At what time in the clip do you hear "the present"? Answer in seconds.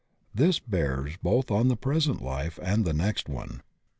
1.67-2.21